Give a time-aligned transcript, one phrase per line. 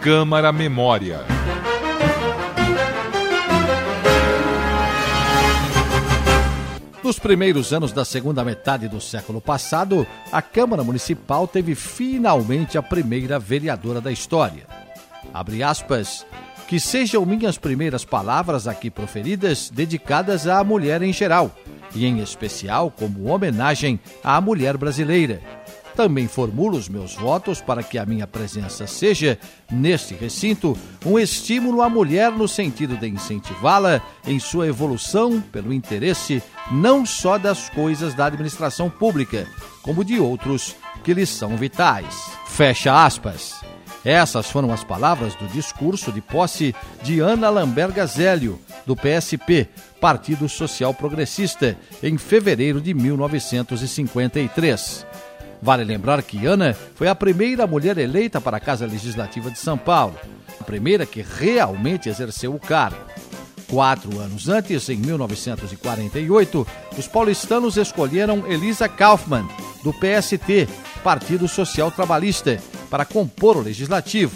[0.00, 1.26] Câmara Memória.
[7.04, 12.82] Nos primeiros anos da segunda metade do século passado, a Câmara Municipal teve finalmente a
[12.82, 14.62] primeira vereadora da história.
[15.34, 16.24] Abre aspas.
[16.66, 21.50] Que sejam minhas primeiras palavras aqui proferidas dedicadas à mulher em geral,
[21.94, 25.42] e em especial como homenagem à mulher brasileira.
[26.00, 29.38] Também formulo os meus votos para que a minha presença seja,
[29.70, 36.42] neste recinto, um estímulo à mulher no sentido de incentivá-la em sua evolução pelo interesse
[36.72, 39.46] não só das coisas da administração pública,
[39.82, 40.74] como de outros
[41.04, 42.30] que lhes são vitais.
[42.46, 43.60] Fecha aspas.
[44.02, 49.68] Essas foram as palavras do discurso de posse de Ana Lambert Gazélio, do PSP,
[50.00, 55.04] Partido Social Progressista, em fevereiro de 1953.
[55.62, 59.76] Vale lembrar que Ana foi a primeira mulher eleita para a Casa Legislativa de São
[59.76, 60.16] Paulo,
[60.58, 62.98] a primeira que realmente exerceu o cargo.
[63.68, 66.66] Quatro anos antes, em 1948,
[66.98, 69.46] os paulistanos escolheram Elisa Kaufmann,
[69.84, 70.68] do PST,
[71.04, 72.58] Partido Social Trabalhista,
[72.90, 74.34] para compor o legislativo.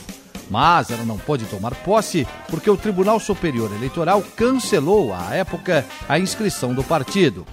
[0.49, 6.19] Mas ela não pôde tomar posse porque o Tribunal Superior Eleitoral cancelou, à época, a
[6.19, 7.47] inscrição do partido.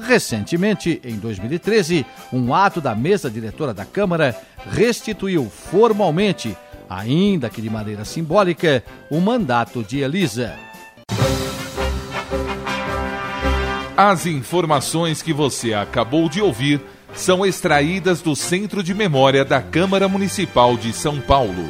[0.00, 4.34] Recentemente, em 2013, um ato da mesa diretora da Câmara
[4.70, 6.56] restituiu formalmente,
[6.88, 10.54] ainda que de maneira simbólica, o mandato de Elisa.
[13.96, 16.80] As informações que você acabou de ouvir
[17.14, 21.68] são extraídas do Centro de Memória da Câmara Municipal de São Paulo.